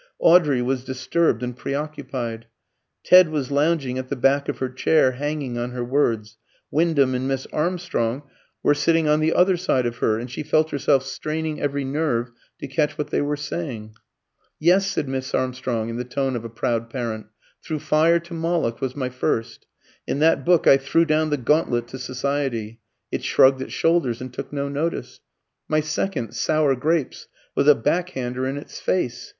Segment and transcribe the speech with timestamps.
[0.17, 2.47] Audrey was disturbed and preoccupied.
[3.03, 6.39] Ted was lounging at the back of her chair, hanging on her words;
[6.71, 8.23] Wyndham and Miss Armstrong
[8.63, 12.31] were sitting on the other side of her, and she felt herself straining every nerve
[12.59, 13.93] to catch what they were saying.
[14.57, 17.27] "Yes," said Miss Armstrong in the tone of a proud parent,
[17.63, 19.67] "'Through Fire to Moloch' was my first.
[20.07, 22.79] In that book I threw down the gauntlet to Society.
[23.11, 25.19] It shrugged its shoulders and took no notice.
[25.69, 29.29] My second, 'Sour Grapes,' was a back hander in its face.